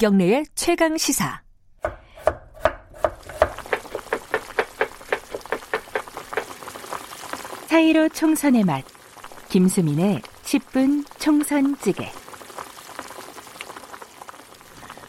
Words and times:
김경래의 0.00 0.46
최강 0.54 0.96
시사. 0.96 1.42
사이로 7.66 8.08
총선의 8.08 8.64
맛. 8.64 8.82
김수민의 9.50 10.22
10분 10.42 11.04
총선 11.18 11.76
찌개. 11.80 12.10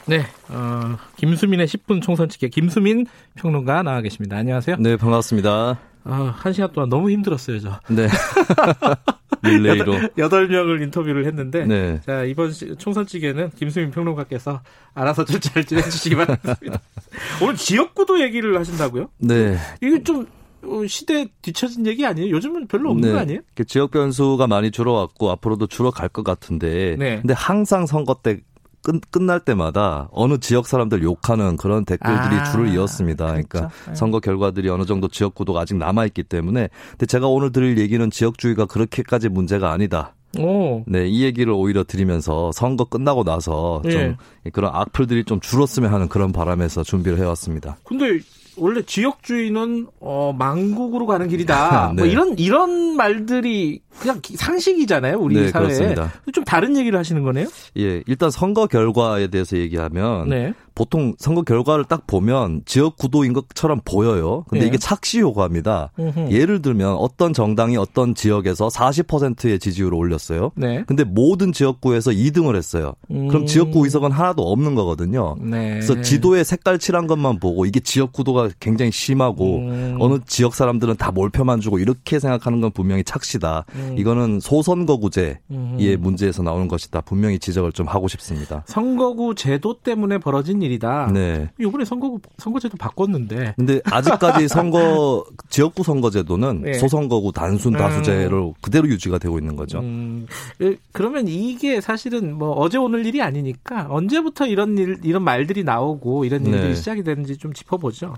네, 0.08 0.26
어, 0.50 0.98
김수민의 1.16 1.68
10분 1.68 2.02
총선 2.02 2.28
찌개 2.28 2.50
김수민 2.50 3.06
평론가 3.36 3.84
나와 3.84 4.02
계십니다. 4.02 4.36
안녕하세요. 4.36 4.76
네, 4.78 4.98
반갑습니다. 4.98 5.80
아, 6.04 6.36
한 6.36 6.52
시간 6.52 6.74
동안 6.74 6.90
너무 6.90 7.12
힘들었어요, 7.12 7.62
저. 7.62 7.80
네. 7.88 8.10
릴레이로. 9.44 9.96
여덟 10.18 10.48
명을 10.48 10.82
인터뷰를 10.82 11.26
했는데. 11.26 11.66
네. 11.66 12.00
자, 12.06 12.24
이번 12.24 12.52
총선 12.78 13.06
찌개는 13.06 13.52
김수민 13.52 13.92
평론가께서 13.92 14.62
알아서 14.94 15.26
좀잘 15.26 15.66
진행해주시기 15.66 16.16
바랍니다. 16.16 16.56
오늘 17.42 17.56
지역구도 17.56 18.22
얘기를 18.22 18.58
하신다고요? 18.58 19.10
네. 19.20 19.58
이게 19.82 20.04
좀 20.04 20.28
어, 20.64 20.86
시대 20.88 21.28
뒤처진 21.42 21.86
얘기 21.88 22.06
아니에요? 22.06 22.30
요즘은 22.36 22.68
별로 22.68 22.92
없는 22.92 23.10
네. 23.10 23.14
거 23.14 23.20
아니에요? 23.20 23.40
지역 23.68 23.92
변수가 23.92 24.46
많이 24.48 24.72
줄어왔고 24.72 25.32
앞으로도 25.32 25.68
줄어갈 25.68 26.10
것 26.10 26.24
같은데. 26.24 26.96
네. 27.00 27.20
근데 27.22 27.34
항상 27.34 27.86
선거 27.86 28.16
때 28.22 28.42
끝, 28.82 29.00
끝날 29.12 29.40
때마다 29.40 30.10
어느 30.12 30.38
지역 30.40 30.68
사람들 30.68 31.04
욕하는 31.04 31.58
그런 31.58 31.86
댓글들이 31.86 32.36
아, 32.36 32.44
줄을 32.46 32.74
이었습니다. 32.74 33.26
그러니까 33.26 33.60
그렇죠. 33.68 33.76
네. 33.88 33.96
선거 33.96 34.20
결과들이 34.20 34.70
어느 34.70 34.86
정도 34.86 35.08
지역 35.08 35.36
구도가 35.36 35.62
아직 35.62 35.78
남아 35.78 36.06
있기 36.08 36.24
때문에 36.24 36.70
근데 36.92 37.06
제가 37.06 37.28
오늘 37.28 37.52
드릴 37.52 37.78
얘기는 37.78 38.10
지역주의가 38.10 38.66
그렇게까지 38.66 39.30
문제가 39.30 39.72
아니다. 39.72 40.16
오. 40.40 40.84
네, 40.88 41.08
이 41.08 41.24
얘기를 41.24 41.52
오히려 41.52 41.84
드리면서 41.84 42.52
선거 42.54 42.86
끝나고 42.86 43.24
나서 43.24 43.82
좀 43.84 43.92
예. 44.46 44.50
그런 44.52 44.72
악플들이 44.74 45.26
좀 45.26 45.42
줄었으면 45.42 45.94
하는 45.94 46.08
그런 46.08 46.32
바람에서 46.32 46.84
준비를 46.84 47.18
해왔습니다. 47.20 47.78
근데 47.84 48.20
원래 48.58 48.82
지역주의는 48.82 49.88
어 50.00 50.34
망국으로 50.38 51.06
가는 51.06 51.28
길이다. 51.28 51.94
네. 51.96 52.02
뭐 52.02 52.12
이런 52.12 52.38
이런 52.38 52.96
말들이 52.96 53.82
그냥 54.00 54.20
기- 54.22 54.36
상식이잖아요, 54.38 55.18
우리 55.20 55.36
네, 55.36 55.48
사회에. 55.50 55.68
그렇습니다. 55.68 56.12
좀 56.34 56.44
다른 56.44 56.76
얘기를 56.78 56.98
하시는 57.00 57.22
거네요? 57.24 57.48
예, 57.78 58.04
일단 58.08 58.30
선거 58.32 58.68
결과에 58.68 59.28
대해서 59.28 59.58
얘기하면 59.58 60.30
네. 60.30 60.54
보통 60.82 61.14
선거 61.20 61.44
결과를 61.44 61.86
딱 61.86 62.08
보면 62.08 62.64
지역 62.66 62.98
구도인 62.98 63.34
것처럼 63.34 63.82
보여요. 63.86 64.46
근데 64.50 64.64
예. 64.64 64.68
이게 64.68 64.80
착시 64.80 65.20
효과입니다. 65.22 65.92
음흠. 66.00 66.32
예를 66.32 66.64
들면 66.64 66.96
어떤 66.96 67.34
정당이 67.34 67.78
어떤 67.78 68.16
지역에서 68.16 68.68
40%의 68.70 69.60
지지율을 69.60 69.94
올렸어요. 69.96 70.50
네. 70.56 70.84
근데 70.88 71.04
모든 71.04 71.54
지역구에서 71.54 72.10
2등을 72.10 72.56
했어요. 72.56 72.96
음. 73.12 73.28
그럼 73.28 73.46
지역구 73.46 73.84
의석은 73.84 74.10
하나도 74.10 74.42
없는 74.42 74.74
거거든요. 74.74 75.36
네. 75.40 75.70
그래서 75.74 76.02
지도에 76.02 76.44
색깔 76.44 76.80
칠한 76.80 77.06
것만 77.06 77.40
보고 77.40 77.68
이게 77.68 77.80
지역 77.80 78.12
구도가 78.12 78.50
굉장히 78.60 78.92
심하고 78.92 79.58
음. 79.60 79.98
어느 80.00 80.18
지역 80.26 80.56
사람들은 80.56 80.98
다 80.98 81.12
몰표만 81.12 81.62
주고 81.62 81.78
이렇게 81.78 82.18
생각하는 82.18 82.60
건 82.60 82.72
분명히 82.72 83.04
착시다. 83.04 83.66
이거는 84.00 84.40
소선거구제의 84.40 85.38
음. 85.52 85.78
문제에서 86.00 86.42
나오는 86.42 86.68
것이다. 86.68 87.02
분명히 87.02 87.38
지적을 87.38 87.72
좀 87.72 87.88
하고 87.88 88.08
싶습니다. 88.08 88.64
선거구 88.66 89.36
제도 89.36 89.80
때문에 89.80 90.18
벌어진 90.18 90.64
일 90.64 90.71
이다. 90.72 91.12
네. 91.14 91.50
이번에 91.60 91.86
선거구 91.86 92.20
선거제도 92.38 92.78
바꿨는데. 92.78 93.56
근데 93.58 93.82
아직까지 93.86 94.48
선거 94.48 95.26
지역구 95.50 95.84
선거제도는 95.84 96.62
네. 96.64 96.74
소선거구 96.74 97.32
단순 97.34 97.74
다수제로 97.74 98.56
그대로 98.62 98.88
유지가 98.88 99.18
되고 99.18 99.38
있는 99.38 99.56
거죠. 99.56 99.80
음, 99.80 100.26
에, 100.62 100.76
그러면 100.92 101.28
이게 101.28 101.82
사실은 101.82 102.34
뭐 102.36 102.52
어제 102.52 102.78
오늘 102.78 103.06
일이 103.06 103.22
아니니까 103.22 103.88
언제부터 103.90 104.48
이런 104.48 104.78
일 104.78 105.00
이런 105.04 105.24
말들이 105.24 105.64
나오고 105.64 106.26
이런 106.26 106.46
일들이 106.46 106.70
네. 106.70 106.76
시작이 106.76 107.04
되는지 107.04 107.38
좀 107.38 107.54
짚어보죠. 107.54 108.16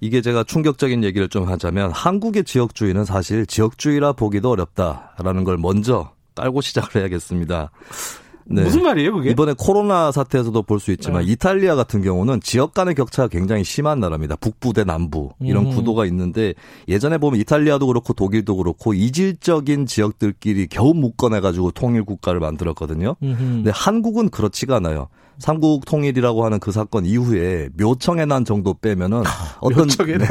이게 0.00 0.20
제가 0.20 0.44
충격적인 0.44 1.04
얘기를 1.04 1.28
좀 1.28 1.48
하자면 1.48 1.90
한국의 1.92 2.44
지역주의는 2.44 3.04
사실 3.04 3.46
지역주의라 3.46 4.12
보기도 4.12 4.50
어렵다라는 4.50 5.44
걸 5.44 5.56
먼저 5.58 6.10
깔고 6.34 6.60
시작을 6.60 7.00
해야겠습니다. 7.00 7.70
네. 8.48 8.62
무슨 8.62 8.82
말이에요, 8.84 9.12
그게? 9.12 9.30
이번에 9.30 9.54
코로나 9.58 10.12
사태에서도 10.12 10.62
볼 10.62 10.78
수 10.78 10.92
있지만 10.92 11.24
네. 11.24 11.32
이탈리아 11.32 11.74
같은 11.74 12.00
경우는 12.02 12.40
지역 12.40 12.74
간의 12.74 12.94
격차가 12.94 13.28
굉장히 13.28 13.64
심한 13.64 13.98
나라입니다. 13.98 14.36
북부 14.36 14.72
대 14.72 14.84
남부 14.84 15.30
이런 15.40 15.66
음. 15.66 15.70
구도가 15.74 16.06
있는데 16.06 16.54
예전에 16.88 17.18
보면 17.18 17.40
이탈리아도 17.40 17.86
그렇고 17.88 18.12
독일도 18.12 18.56
그렇고 18.56 18.94
이질적인 18.94 19.86
지역들끼리 19.86 20.68
겨우 20.68 20.94
묶어내 20.94 21.40
가지고 21.40 21.70
통일 21.72 22.04
국가를 22.04 22.38
만들었거든요. 22.40 23.16
음흠. 23.22 23.36
근데 23.38 23.70
한국은 23.74 24.28
그렇지가 24.30 24.76
않아요. 24.76 25.08
삼국 25.38 25.84
통일이라고 25.84 26.44
하는 26.46 26.58
그 26.58 26.72
사건 26.72 27.04
이후에 27.04 27.68
묘청의 27.76 28.26
난 28.26 28.44
정도 28.44 28.72
빼면은 28.74 29.22
어떤 29.60 29.82
묘청의 29.86 30.18
난. 30.18 30.28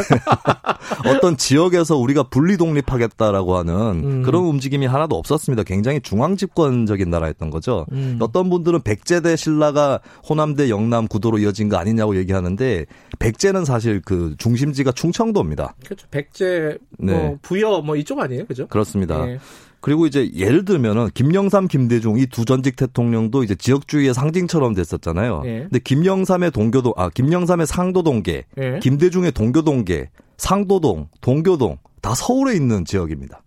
어떤 1.06 1.38
지역에서 1.38 1.98
우리가 1.98 2.24
분리 2.24 2.58
독립하겠다라고 2.58 3.58
하는 3.58 3.74
음. 3.76 4.24
그런 4.24 4.44
움직임이 4.44 4.86
하나도 4.86 5.16
없었습니다. 5.16 5.64
굉장히 5.64 6.00
중앙 6.02 6.38
집권적인 6.38 7.10
나라였던 7.10 7.50
거죠. 7.50 7.86
음. 7.92 8.18
어떤 8.22 8.50
분들은 8.50 8.82
백제대 8.82 9.36
신라가 9.36 10.00
호남 10.28 10.56
대 10.56 10.70
영남 10.70 11.08
구도로 11.08 11.40
이어진 11.40 11.70
거 11.70 11.78
아니냐고 11.78 12.16
얘기하는데 12.18 12.86
백제는 13.20 13.66
사실 13.66 14.02
그 14.04 14.36
중심지가 14.38 14.92
충청도입니다. 14.92 15.76
그렇죠. 15.84 16.08
백제, 16.12 16.78
뭐 16.98 17.14
네. 17.14 17.38
부여 17.42 17.82
뭐 17.82 17.96
이쪽 17.96 18.20
아니에요, 18.20 18.46
그죠? 18.46 18.68
그렇습니다. 18.68 19.28
예. 19.28 19.40
그리고 19.82 20.08
이제 20.08 20.32
예를 20.34 20.66
들면은 20.66 21.10
김영삼, 21.14 21.68
김대중 21.68 22.18
이 22.18 22.26
두 22.26 22.44
전직 22.44 22.76
대통령도 22.76 23.44
이제 23.44 23.54
지역주의의 23.54 24.16
상징처럼 24.16 24.74
됐었잖아요. 24.74 25.44
예. 25.46 25.60
근데 25.70 25.78
김영삼의 25.78 26.50
동교동, 26.52 26.94
아 26.98 27.10
김영삼의 27.10 27.68
상도동계, 27.68 28.46
예. 28.58 28.80
김대중의 28.82 29.32
동교동계, 29.34 30.10
상도동, 30.38 31.10
동교동 31.22 31.78
다 32.02 32.14
서울에 32.16 32.56
있는 32.56 32.86
지역입니다. 32.86 33.42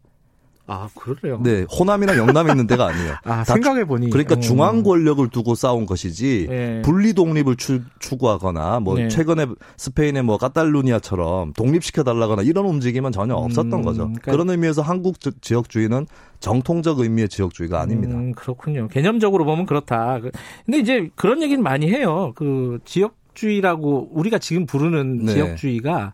아, 0.70 0.86
그러네요. 0.94 1.40
네, 1.42 1.62
호남이나 1.62 2.18
영남에 2.18 2.50
있는 2.50 2.66
데가 2.66 2.88
아니에요. 2.88 3.12
아, 3.24 3.36
다 3.42 3.44
생각해 3.44 3.86
보니. 3.86 4.10
그러니까 4.10 4.36
중앙 4.36 4.82
권력을 4.82 5.26
두고 5.30 5.54
싸운 5.54 5.86
것이지 5.86 6.46
예. 6.50 6.82
분리 6.84 7.14
독립을 7.14 7.56
추, 7.56 7.80
추구하거나 8.00 8.80
뭐 8.80 8.96
네. 8.96 9.08
최근에 9.08 9.46
스페인의 9.78 10.24
뭐 10.24 10.36
카탈루니아처럼 10.36 11.54
독립시켜 11.54 12.02
달라거나 12.04 12.42
이런 12.42 12.66
움직임은 12.66 13.12
전혀 13.12 13.34
없었던 13.34 13.72
음, 13.72 13.82
거죠. 13.82 13.98
그러니까- 14.08 14.30
그런 14.30 14.50
의미에서 14.50 14.82
한국 14.82 15.20
지- 15.20 15.30
지역주의는 15.40 16.06
정통적 16.40 16.98
의미의 17.00 17.30
지역주의가 17.30 17.80
아닙니다. 17.80 18.14
음, 18.18 18.32
그렇군요. 18.32 18.88
개념적으로 18.88 19.46
보면 19.46 19.64
그렇다. 19.64 20.20
그- 20.20 20.30
근데 20.66 20.80
이제 20.80 21.08
그런 21.14 21.40
얘기는 21.42 21.62
많이 21.62 21.88
해요. 21.90 22.32
그 22.36 22.78
지역 22.84 23.14
주의라고 23.32 24.10
우리가 24.12 24.38
지금 24.38 24.66
부르는 24.66 25.24
네. 25.24 25.32
지역주의가 25.32 26.12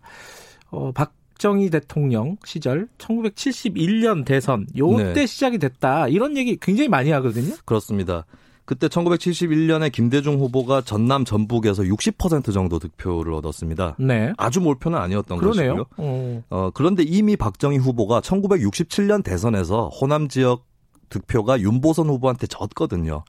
어 0.71 0.91
박정희 0.91 1.69
대통령 1.69 2.37
시절 2.45 2.87
1971년 2.97 4.25
대선 4.25 4.67
요때 4.77 5.13
네. 5.13 5.25
시작이 5.25 5.57
됐다. 5.57 6.07
이런 6.07 6.37
얘기 6.37 6.57
굉장히 6.57 6.89
많이 6.89 7.11
하거든요. 7.11 7.55
그렇습니다. 7.65 8.25
그때 8.65 8.87
1971년에 8.87 9.91
김대중 9.91 10.39
후보가 10.39 10.81
전남 10.81 11.23
전북에서 11.23 11.83
60% 11.83 12.51
정도 12.51 12.79
득표를 12.79 13.33
얻었습니다. 13.33 13.95
네. 13.99 14.33
아주 14.37 14.59
몰표는 14.59 14.97
아니었던 14.97 15.37
그러네요. 15.37 15.85
것이고요. 15.85 15.85
어. 15.97 16.43
어, 16.49 16.71
그런데 16.73 17.03
이미 17.03 17.35
박정희 17.35 17.77
후보가 17.77 18.21
1967년 18.21 19.23
대선에서 19.23 19.89
호남 19.89 20.27
지역 20.27 20.65
득표가 21.09 21.59
윤보선 21.59 22.07
후보한테 22.07 22.47
졌거든요. 22.47 23.23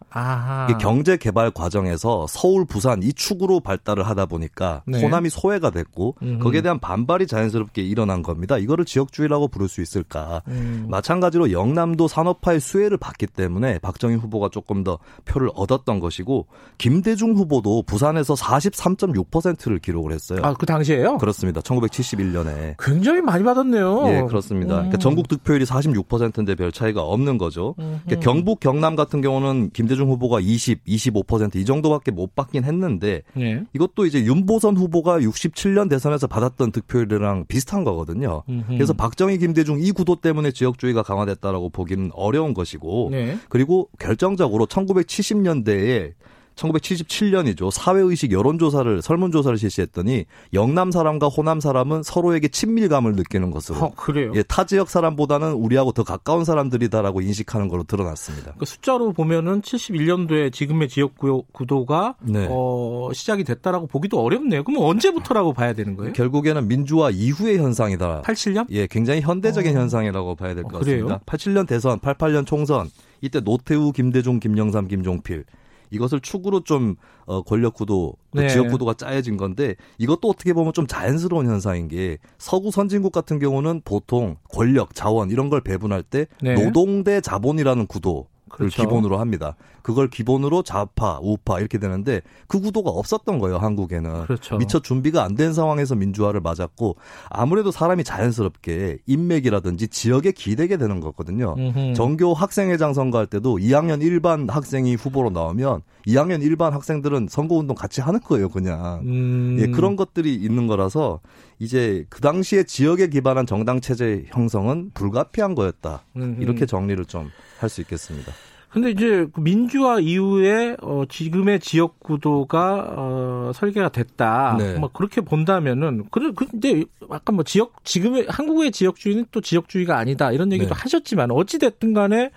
경제 0.79 1.17
개발 1.17 1.51
과정에서 1.51 2.27
서울, 2.29 2.65
부산 2.65 3.03
이 3.03 3.13
축으로 3.13 3.61
발달을 3.61 4.07
하다 4.07 4.27
보니까 4.27 4.83
네. 4.87 5.01
호남이 5.03 5.31
소외가 5.31 5.71
됐고 5.71 6.17
음흠. 6.23 6.39
거기에 6.43 6.63
대한 6.63 6.79
반발이 6.79 7.27
자연스럽게 7.27 7.83
일어난 7.83 8.23
겁니다. 8.23 8.59
이거를 8.59 8.85
지역주의라고 8.85 9.49
부를 9.49 9.69
수 9.69 9.81
있을까? 9.81 10.43
음. 10.49 10.87
마찬가지로 10.89 11.53
영남도 11.53 12.09
산업화의 12.09 12.61
수혜를 12.61 12.97
받기 12.99 13.27
때문에 13.27 13.79
박정희 13.79 14.17
후보가 14.17 14.49
조금 14.51 14.85
더 14.85 14.99
표를 15.25 15.51
얻었던 15.55 16.01
것이고 16.01 16.47
김대중 16.79 17.35
후보도 17.35 17.83
부산에서 17.83 18.35
43.6%를 18.35 19.79
기록을 19.79 20.13
했어요. 20.13 20.41
아, 20.43 20.55
그 20.55 20.67
당시에요? 20.67 21.19
그렇습니다. 21.19 21.61
1971년에. 21.61 22.77
굉장히 22.79 23.21
많이 23.21 23.45
받았네요. 23.45 24.09
예, 24.09 24.23
그렇습니다. 24.23 24.75
그러니까 24.75 24.97
음. 24.97 25.01
전국 25.01 25.29
득표율이 25.29 25.65
46%인데 25.65 26.55
별 26.55 26.73
차이가 26.73 27.03
없는 27.03 27.39
거죠. 27.39 27.66
그러니까 27.75 28.21
경북, 28.21 28.61
경남 28.61 28.97
같은 28.97 29.21
경우는 29.21 29.71
김대중 29.71 30.09
후보가 30.09 30.41
20, 30.41 30.85
25%이 30.85 31.65
정도밖에 31.65 32.11
못 32.11 32.35
받긴 32.35 32.65
했는데 32.65 33.23
예. 33.39 33.63
이것도 33.75 34.07
이제 34.07 34.25
윤보선 34.25 34.77
후보가 34.77 35.21
67년 35.21 35.89
대선에서 35.89 36.27
받았던 36.27 36.73
득표율이랑 36.73 37.47
비슷한 37.49 37.85
거거든요. 37.85 38.43
음흠. 38.49 38.65
그래서 38.69 38.93
박정희, 38.93 39.39
김대중 39.39 39.81
이 39.81 39.93
구도 39.93 40.17
때문에 40.17 40.53
지역주의가 40.53 41.03
강화됐다라고 41.03 41.71
보기는 41.71 42.11
어려운 42.15 42.55
것이고 42.55 43.09
네. 43.11 43.39
그리고 43.49 43.89
결정적으로 43.99 44.67
1970년대에 44.67 46.13
1977년이죠. 46.57 47.71
사회의식 47.71 48.33
여론조사를 48.33 49.03
설문조사를 49.03 49.57
실시했더니 49.59 50.25
영남 50.55 50.91
사람과 50.91 51.29
호남 51.29 51.61
사람은 51.61 52.03
서로에게 52.03 52.49
친밀감을 52.49 53.13
느끼는 53.13 53.51
것으로. 53.51 53.79
어, 53.79 53.93
그래요. 53.95 54.33
예, 54.35 54.43
타 54.43 54.65
지역 54.65 54.89
사람보다는 54.89 55.53
우리하고 55.53 55.93
더 55.93 56.03
가까운 56.03 56.45
사람들이다라고 56.45 57.21
인식하는 57.21 57.69
걸로 57.69 57.83
드러났습니다. 57.85 58.55
그 58.59 58.65
숫자로 58.65 59.13
보면은 59.13 59.61
71년도에 59.61 60.53
지금의 60.53 60.89
지역 60.89 61.17
구도가 61.53 62.17
네. 62.23 62.49
어, 62.51 63.11
시작이 63.13 63.45
됐다라고 63.45 63.87
보기도 63.87 64.23
어렵네요. 64.23 64.65
그럼 64.65 64.83
언제부터라고 64.83 65.53
봐야 65.53 65.75
되는 65.75 65.97
거예요? 65.97 66.13
결국에는 66.15 66.67
민주화 66.67 67.11
이후의 67.11 67.59
현상이다. 67.59 68.23
87년? 68.23 68.67
예, 68.71 68.87
굉장히 68.87 69.21
현대적인 69.21 69.77
어. 69.77 69.81
현상이라고 69.81 70.35
봐야 70.35 70.55
될것 70.55 70.75
어, 70.75 70.79
같습니다. 70.79 71.21
87년 71.27 71.67
대선, 71.67 71.99
88년 72.01 72.47
총선 72.47 72.91
이때 73.21 73.41
노태우, 73.41 73.93
김대중, 73.93 74.41
김영삼, 74.41 74.89
김종필 74.89 75.45
이것을 75.91 76.21
축으로 76.21 76.61
좀 76.61 76.97
어, 77.27 77.43
권력 77.43 77.75
구도, 77.75 78.15
그 78.33 78.41
네. 78.41 78.49
지역 78.49 78.69
구도가 78.69 78.95
짜여진 78.95 79.37
건데 79.37 79.77
이것도 79.99 80.29
어떻게 80.29 80.53
보면 80.53 80.73
좀 80.73 80.87
자연스러운 80.87 81.47
현상인 81.47 81.89
게 81.89 82.19
서구 82.39 82.71
선진국 82.71 83.13
같은 83.13 83.39
경우는 83.39 83.83
보통 83.85 84.37
권력, 84.51 84.95
자원 84.95 85.31
이런 85.31 85.51
걸 85.51 85.61
배분할 85.61 86.03
때 86.03 86.27
네. 86.41 86.55
노동 86.55 87.05
대 87.05 87.21
자본이라는 87.21 87.87
구도 87.87 88.29
를 88.31 88.36
그렇죠. 88.57 88.83
기본으로 88.83 89.19
합니다. 89.19 89.55
그걸 89.83 90.09
기본으로 90.11 90.63
좌파, 90.63 91.21
우파 91.23 91.61
이렇게 91.61 91.79
되는데 91.79 92.21
그 92.49 92.61
구도가 92.61 92.91
없었던 92.91 93.39
거예요, 93.39 93.59
한국에는. 93.59 94.25
그렇죠. 94.25 94.57
미처 94.57 94.81
준비가 94.81 95.23
안 95.23 95.37
된 95.37 95.53
상황에서 95.53 95.95
민주화를 95.95 96.41
맞았고 96.41 96.97
아무래도 97.29 97.71
사람이 97.71 98.05
자연스럽게 98.05 98.99
인맥이라든지 99.07 99.89
지역에 99.89 100.33
기대게 100.33 100.79
되는 100.79 100.99
거거든요. 101.01 101.55
음흠. 101.59 101.93
전교 101.95 102.33
학생회장 102.33 102.95
선거할 102.95 103.27
때도 103.27 103.57
2학년 103.59 104.03
일반 104.03 104.49
학생이 104.49 104.95
후보로 104.95 105.29
나오면 105.31 105.83
2학년 106.07 106.43
일반 106.43 106.73
학생들은 106.73 107.27
선거운동 107.29 107.77
같이 107.77 108.01
하는 108.01 108.19
거예요, 108.21 108.49
그냥. 108.49 109.01
음. 109.05 109.57
예, 109.61 109.67
그런 109.67 109.95
것들이 109.97 110.35
있는 110.35 110.67
거라서 110.67 111.21
이제 111.59 112.05
그 112.11 112.21
당시에 112.21 112.65
지역에 112.65 113.09
기반한 113.09 113.47
정당 113.47 113.81
체제 113.81 114.25
형성은 114.29 114.91
불가피한 114.95 115.55
거였다. 115.55 116.05
음흠. 116.17 116.43
이렇게 116.43 116.67
정리를 116.67 117.05
좀 117.07 117.31
할 117.59 117.69
수 117.71 117.81
있겠습니다. 117.83 118.33
근데 118.71 118.91
이제 118.91 119.27
그 119.33 119.41
민주화 119.41 120.01
이후에 120.01 120.77
어 120.83 121.05
지금의 121.09 121.61
지역 121.61 121.99
구도가 122.01 122.95
어 122.97 123.53
설계가 123.55 123.89
됐다. 123.89 124.57
네. 124.59 124.75
뭐 124.75 124.91
그렇게 124.93 125.23
본다면은 125.23 126.05
그래 126.11 126.31
근데 126.37 126.85
아까 127.09 127.33
뭐 127.33 127.43
지역 127.43 127.83
지금의 127.85 128.27
한국의 128.29 128.73
지역주의는 128.73 129.27
또 129.31 129.41
지역주의가 129.41 129.97
아니다 129.97 130.31
이런 130.33 130.53
얘기도 130.53 130.75
네. 130.75 130.81
하셨지만 130.81 131.31
어찌 131.31 131.59
됐든 131.59 131.95
간에 131.95 132.31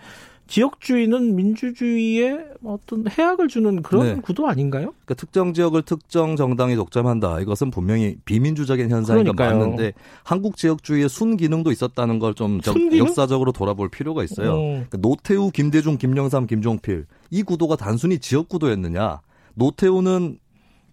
지역주의는 0.50 1.36
민주주의에 1.36 2.40
어떤 2.64 3.06
해악을 3.08 3.48
주는 3.48 3.84
그런 3.84 4.16
네. 4.16 4.22
구도 4.22 4.48
아닌가요? 4.48 4.94
그러니까 5.06 5.14
특정 5.14 5.54
지역을 5.54 5.84
특정 5.84 6.36
정당이 6.36 6.76
독점한다. 6.76 7.40
이것은 7.42 7.70
분명히 7.70 8.18
비민주적인 8.26 8.90
그러니까요. 8.90 9.60
맞는데 9.60 9.94
한국 10.24 10.58
지역주의의 10.58 11.08
순기능도 11.08 11.72
있었다는 11.72 12.18
걸 12.18 12.34
좀? 12.34 12.60
역사적으로 12.98 13.52
돌아볼 13.52 13.90
필요가 13.90 14.24
있어요. 14.24 14.54
어. 14.54 14.58
그러니까 14.58 14.98
노태우, 14.98 15.52
김대중, 15.52 15.98
김영삼, 15.98 16.48
김종필 16.48 17.06
이 17.30 17.44
구도가 17.44 17.76
단순히 17.76 18.18
지역 18.18 18.50
구도였느냐? 18.50 19.22
노태우는 19.54 20.40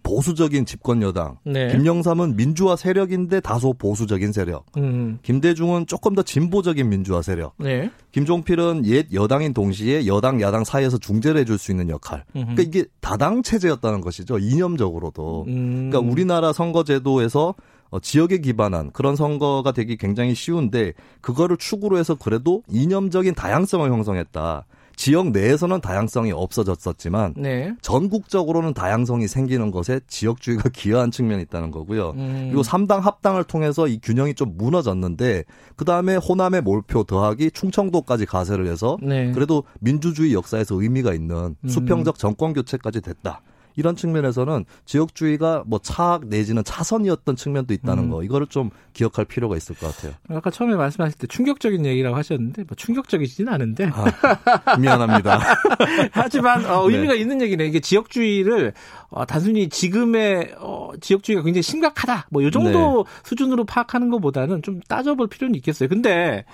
보수적인 0.06 0.66
집권 0.66 1.02
여당, 1.02 1.38
네. 1.44 1.68
김영삼은 1.72 2.36
민주화 2.36 2.76
세력인데 2.76 3.40
다소 3.40 3.72
보수적인 3.72 4.32
세력, 4.32 4.64
음. 4.76 5.18
김대중은 5.22 5.86
조금 5.86 6.14
더 6.14 6.22
진보적인 6.22 6.88
민주화 6.88 7.22
세력, 7.22 7.54
네. 7.58 7.90
김종필은 8.12 8.86
옛 8.86 9.12
여당인 9.12 9.52
동시에 9.52 10.06
여당 10.06 10.40
야당 10.40 10.64
사이에서 10.64 10.98
중재를 10.98 11.40
해줄 11.40 11.58
수 11.58 11.72
있는 11.72 11.88
역할. 11.88 12.24
그러니까 12.32 12.62
이게 12.62 12.84
다당 13.00 13.42
체제였다는 13.42 14.00
것이죠. 14.00 14.38
이념적으로도. 14.38 15.44
음. 15.48 15.90
그러니까 15.90 16.10
우리나라 16.10 16.52
선거제도에서 16.52 17.54
어, 17.90 18.00
지역에 18.00 18.38
기반한 18.38 18.90
그런 18.92 19.16
선거가 19.16 19.72
되기 19.72 19.96
굉장히 19.96 20.34
쉬운데 20.34 20.92
그거를 21.20 21.56
축으로 21.56 21.98
해서 21.98 22.14
그래도 22.14 22.62
이념적인 22.68 23.34
다양성을 23.34 23.88
형성했다. 23.90 24.66
지역 24.96 25.30
내에서는 25.30 25.80
다양성이 25.82 26.32
없어졌었지만 26.32 27.34
네. 27.36 27.74
전국적으로는 27.82 28.72
다양성이 28.72 29.28
생기는 29.28 29.70
것에 29.70 30.00
지역주의가 30.08 30.70
기여한 30.74 31.10
측면이 31.10 31.42
있다는 31.42 31.70
거고요. 31.70 32.10
음. 32.16 32.46
그리고 32.48 32.62
3당 32.62 33.00
합당을 33.00 33.44
통해서 33.44 33.86
이 33.86 33.98
균형이 34.02 34.34
좀 34.34 34.56
무너졌는데 34.56 35.44
그다음에 35.76 36.16
호남의 36.16 36.62
몰표 36.62 37.04
더하기 37.04 37.50
충청도까지 37.52 38.26
가세를 38.26 38.66
해서 38.66 38.96
네. 39.02 39.30
그래도 39.32 39.64
민주주의 39.80 40.32
역사에서 40.32 40.80
의미가 40.80 41.12
있는 41.12 41.56
음. 41.62 41.68
수평적 41.68 42.18
정권 42.18 42.54
교체까지 42.54 43.02
됐다. 43.02 43.42
이런 43.76 43.94
측면에서는 43.94 44.64
지역주의가 44.86 45.64
뭐 45.66 45.78
차악 45.78 46.26
내지는 46.26 46.64
차선이었던 46.64 47.36
측면도 47.36 47.74
있다는 47.74 48.04
음. 48.04 48.10
거 48.10 48.22
이거를 48.22 48.46
좀 48.46 48.70
기억할 48.94 49.26
필요가 49.26 49.56
있을 49.56 49.76
것 49.76 49.94
같아요. 49.94 50.14
아까 50.30 50.50
처음에 50.50 50.74
말씀하실 50.74 51.18
때 51.18 51.26
충격적인 51.26 51.84
얘기라고 51.84 52.16
하셨는데 52.16 52.62
뭐 52.62 52.74
충격적이지는 52.74 53.52
않은데 53.52 53.90
아, 53.92 54.76
미안합니다. 54.78 55.38
하지만 56.12 56.64
어, 56.64 56.88
의미가 56.88 57.12
네. 57.12 57.20
있는 57.20 57.42
얘기네. 57.42 57.66
이게 57.66 57.80
지역주의를 57.80 58.72
어, 59.10 59.24
단순히 59.26 59.68
지금의 59.68 60.54
어, 60.58 60.90
지역주의가 61.00 61.42
굉장히 61.42 61.62
심각하다. 61.62 62.28
뭐 62.30 62.46
이 62.46 62.50
정도 62.50 63.04
수준으로 63.24 63.64
파악하는 63.64 64.10
것보다는 64.10 64.62
좀 64.62 64.80
따져볼 64.88 65.26
필요는 65.28 65.54
있겠어요. 65.56 65.88
근데 65.88 66.44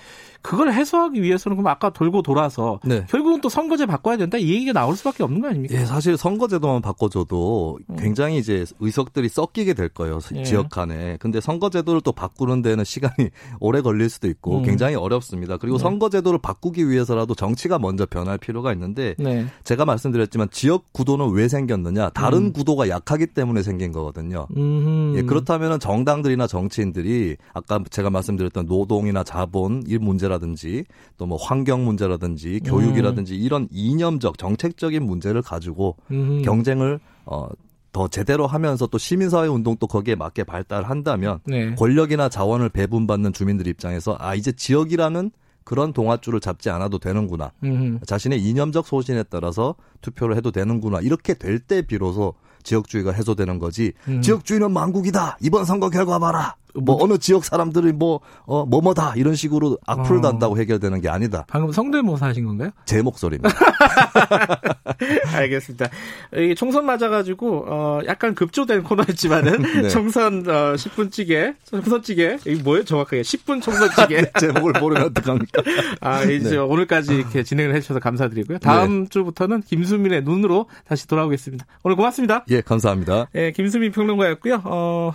그걸 0.41 0.73
해소하기 0.73 1.21
위해서는 1.21 1.55
그럼 1.55 1.67
아까 1.67 1.89
돌고 1.89 2.21
돌아서 2.21 2.79
네. 2.83 3.05
결국은 3.09 3.39
또 3.41 3.47
선거제 3.49 3.85
바꿔야 3.85 4.17
된다 4.17 4.37
이 4.37 4.49
얘기가 4.49 4.73
나올 4.73 4.95
수밖에 4.97 5.23
없는 5.23 5.39
거 5.41 5.47
아닙니까? 5.47 5.75
예, 5.79 5.85
사실 5.85 6.17
선거제도만 6.17 6.81
바꿔 6.81 7.07
줘도 7.13 7.77
굉장히 7.97 8.37
이제 8.39 8.65
의석들이 8.79 9.29
섞이게 9.29 9.73
될 9.75 9.87
거예요. 9.89 10.19
시- 10.19 10.33
음. 10.33 10.39
예. 10.39 10.43
지역 10.43 10.69
간에. 10.69 11.17
근데 11.19 11.39
선거제도를 11.39 12.01
또 12.01 12.11
바꾸는 12.11 12.61
데는 12.63 12.83
시간이 12.83 13.29
오래 13.59 13.81
걸릴 13.81 14.09
수도 14.09 14.27
있고 14.27 14.57
음. 14.59 14.63
굉장히 14.63 14.95
어렵습니다. 14.95 15.57
그리고 15.57 15.77
네. 15.77 15.83
선거제도를 15.83 16.39
바꾸기 16.39 16.89
위해서라도 16.89 17.35
정치가 17.35 17.77
먼저 17.77 18.05
변할 18.07 18.37
필요가 18.39 18.73
있는데 18.73 19.13
네. 19.19 19.45
제가 19.63 19.85
말씀드렸지만 19.85 20.49
지역 20.51 20.91
구도는 20.91 21.31
왜 21.31 21.47
생겼느냐? 21.47 22.09
다른 22.09 22.45
음. 22.47 22.53
구도가 22.53 22.89
약하기 22.89 23.27
때문에 23.27 23.61
생긴 23.61 23.91
거거든요. 23.91 24.47
음. 24.57 25.13
예, 25.15 25.21
그렇다면 25.21 25.79
정당들이나 25.79 26.47
정치인들이 26.47 27.37
아까 27.53 27.79
제가 27.89 28.09
말씀드렸던 28.09 28.65
노동이나 28.65 29.23
자본 29.23 29.83
이 29.87 29.97
문제라든지 29.97 30.83
또 31.17 31.23
뭐 31.23 31.37
환경 31.37 31.85
문제라든지 31.85 32.59
교육이라든지 32.65 33.35
이런 33.35 33.67
이념적 33.71 34.37
정책적인 34.37 35.03
문제를 35.03 35.41
가지고 35.41 35.95
음. 36.11 36.41
경쟁을 36.43 36.99
어, 37.25 37.47
더 37.91 38.07
제대로 38.07 38.47
하면서 38.47 38.87
또 38.87 38.97
시민사회 38.97 39.47
운동도 39.47 39.85
거기에 39.87 40.15
맞게 40.15 40.45
발달한다면 40.45 41.39
네. 41.45 41.75
권력이나 41.75 42.27
자원을 42.27 42.69
배분받는 42.69 43.33
주민들 43.33 43.67
입장에서 43.67 44.17
아 44.19 44.33
이제 44.33 44.51
지역이라는 44.51 45.31
그런 45.63 45.93
동아줄을 45.93 46.39
잡지 46.39 46.69
않아도 46.71 46.97
되는구나. 46.99 47.51
음. 47.63 47.99
자신의 48.05 48.41
이념적 48.43 48.85
소신에 48.87 49.23
따라서 49.23 49.75
투표를 50.01 50.35
해도 50.35 50.51
되는구나. 50.51 50.99
이렇게 51.01 51.35
될 51.35 51.59
때 51.59 51.81
비로소 51.83 52.33
지역주의가 52.63 53.11
해소되는 53.11 53.59
거지. 53.59 53.93
음. 54.07 54.21
지역주의는 54.21 54.71
망국이다. 54.71 55.37
이번 55.41 55.63
선거 55.65 55.89
결과 55.89 56.17
봐라. 56.19 56.55
뭐 56.73 56.97
어느 57.03 57.17
지역 57.17 57.45
사람들이 57.45 57.91
뭐 57.93 58.19
어, 58.45 58.65
뭐뭐다 58.65 59.13
이런 59.15 59.35
식으로 59.35 59.77
악플을 59.85 60.19
어. 60.19 60.21
단다고 60.21 60.57
해결되는 60.57 61.01
게 61.01 61.09
아니다. 61.09 61.45
방금 61.47 61.71
성대모사 61.71 62.27
하신 62.27 62.45
건가요? 62.45 62.71
제 62.85 63.01
목소리입니다. 63.01 63.53
알겠습니다. 65.33 65.89
이게 66.35 66.55
총선 66.55 66.85
맞아가지고 66.85 67.65
어 67.67 67.99
약간 68.05 68.35
급조된 68.35 68.83
코너였지만은 68.83 69.61
네. 69.83 69.89
총선 69.89 70.43
어 70.47 70.73
10분찌개, 70.73 71.55
총선찌개 71.65 72.37
이게 72.45 72.61
뭐예요? 72.63 72.83
정확하게 72.83 73.21
10분 73.21 73.61
총선찌개. 73.61 74.31
제목을 74.39 74.73
모르면 74.79 75.03
어떡합니까? 75.07 75.61
아 76.01 76.23
이제 76.23 76.51
네. 76.51 76.57
오늘까지 76.57 77.15
이렇게 77.15 77.43
진행을 77.43 77.75
해주셔서 77.75 77.99
감사드리고요. 77.99 78.59
다음 78.59 79.07
주부터는 79.07 79.61
김수민의 79.61 80.23
눈으로 80.23 80.67
다시 80.87 81.07
돌아오겠습니다. 81.07 81.65
오늘 81.83 81.95
고맙습니다. 81.95 82.45
예, 82.49 82.61
감사합니다. 82.61 83.27
예, 83.35 83.51
김수민 83.51 83.91
평론가였고요. 83.91 84.61
어, 84.65 85.13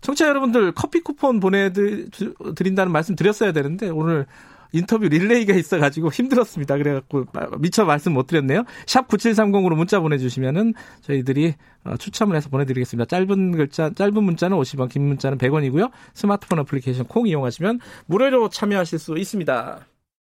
청취자 0.00 0.28
여러분들 0.28 0.72
커피 0.72 1.00
쿠폰 1.00 1.40
보내드린다는 1.40 2.92
말씀 2.92 3.16
드렸어야 3.16 3.52
되는데 3.52 3.88
오늘 3.88 4.26
인터뷰 4.72 5.08
릴레이가 5.08 5.54
있어가지고 5.54 6.10
힘들었습니다. 6.10 6.76
그래갖고 6.76 7.26
미처 7.58 7.84
말씀 7.84 8.12
못 8.12 8.26
드렸네요. 8.26 8.64
샵 8.86 9.08
9730으로 9.08 9.74
문자 9.74 10.00
보내주시면은 10.00 10.74
저희들이 11.02 11.54
어, 11.84 11.96
추첨을 11.96 12.36
해서 12.36 12.50
보내드리겠습니다. 12.50 13.06
짧은 13.06 13.52
글자, 13.52 13.90
짧은 13.90 14.22
문자는 14.22 14.56
50원, 14.56 14.90
긴 14.90 15.06
문자는 15.08 15.38
100원이고요. 15.38 15.90
스마트폰 16.14 16.58
어플리케이션 16.60 17.06
콩 17.06 17.26
이용하시면 17.26 17.80
무료로 18.06 18.50
참여하실 18.50 18.98
수 18.98 19.16
있습니다. 19.16 19.86